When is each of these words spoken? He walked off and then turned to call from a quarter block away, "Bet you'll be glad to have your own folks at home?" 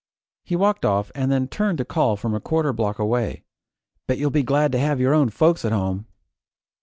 He 0.43 0.55
walked 0.55 0.83
off 0.83 1.11
and 1.13 1.31
then 1.31 1.47
turned 1.47 1.77
to 1.77 1.85
call 1.85 2.15
from 2.15 2.33
a 2.33 2.39
quarter 2.39 2.73
block 2.73 2.97
away, 2.97 3.43
"Bet 4.07 4.17
you'll 4.17 4.31
be 4.31 4.41
glad 4.41 4.71
to 4.71 4.79
have 4.79 4.99
your 4.99 5.13
own 5.13 5.29
folks 5.29 5.63
at 5.63 5.71
home?" 5.73 6.07